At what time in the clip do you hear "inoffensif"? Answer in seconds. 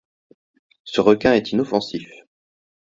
1.51-2.07